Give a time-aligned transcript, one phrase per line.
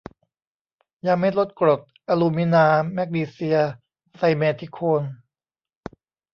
[1.05, 3.57] ยาเม็ดลดกรด อะลูมินา แมกนีเซีย
[4.17, 5.03] ไซเมธิโคน